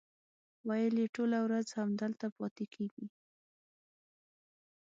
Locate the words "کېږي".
2.73-3.05